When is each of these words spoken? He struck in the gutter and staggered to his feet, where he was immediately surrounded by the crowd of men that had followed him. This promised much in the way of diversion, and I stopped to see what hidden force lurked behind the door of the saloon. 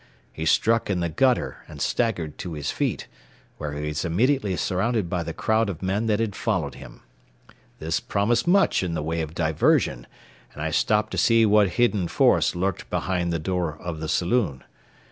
He 0.33 0.45
struck 0.45 0.89
in 0.89 0.99
the 0.99 1.09
gutter 1.09 1.57
and 1.67 1.79
staggered 1.79 2.39
to 2.39 2.53
his 2.53 2.71
feet, 2.71 3.05
where 3.59 3.73
he 3.73 3.85
was 3.87 4.03
immediately 4.03 4.55
surrounded 4.57 5.11
by 5.11 5.21
the 5.21 5.31
crowd 5.31 5.69
of 5.69 5.83
men 5.83 6.07
that 6.07 6.19
had 6.19 6.35
followed 6.35 6.73
him. 6.73 7.03
This 7.77 7.99
promised 7.99 8.47
much 8.47 8.81
in 8.81 8.95
the 8.95 9.03
way 9.03 9.21
of 9.21 9.35
diversion, 9.35 10.07
and 10.53 10.63
I 10.63 10.71
stopped 10.71 11.11
to 11.11 11.19
see 11.19 11.45
what 11.45 11.69
hidden 11.77 12.07
force 12.07 12.55
lurked 12.55 12.89
behind 12.89 13.31
the 13.31 13.37
door 13.37 13.79
of 13.79 13.99
the 13.99 14.09
saloon. 14.09 14.63